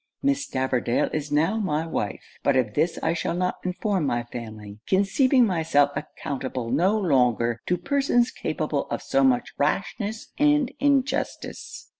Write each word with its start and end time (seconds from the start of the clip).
Miss 0.23 0.47
Stavordale 0.47 1.13
is 1.13 1.31
now 1.31 1.57
my 1.57 1.85
wife; 1.85 2.39
but 2.41 2.55
of 2.55 2.73
this 2.73 2.97
I 3.03 3.13
shall 3.13 3.35
not 3.35 3.59
inform 3.63 4.07
my 4.07 4.23
family, 4.23 4.79
conceiving 4.87 5.45
myself 5.45 5.91
accountable 5.95 6.71
no 6.71 6.97
longer 6.97 7.59
to 7.67 7.77
persons 7.77 8.31
capable 8.31 8.87
of 8.89 9.03
so 9.03 9.23
much 9.23 9.53
rashness 9.59 10.31
and 10.39 10.71
injustice. 10.79 11.89